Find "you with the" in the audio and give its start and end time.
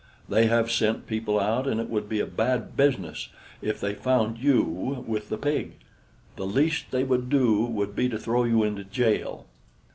4.39-5.37